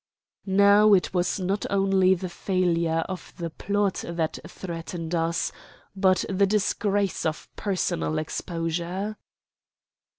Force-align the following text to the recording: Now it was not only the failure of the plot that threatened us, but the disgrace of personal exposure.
Now 0.47 0.95
it 0.95 1.13
was 1.13 1.39
not 1.39 1.67
only 1.69 2.15
the 2.15 2.27
failure 2.27 3.03
of 3.07 3.35
the 3.37 3.51
plot 3.51 4.03
that 4.07 4.39
threatened 4.47 5.13
us, 5.13 5.51
but 5.95 6.25
the 6.27 6.47
disgrace 6.47 7.23
of 7.23 7.47
personal 7.55 8.17
exposure. 8.17 9.17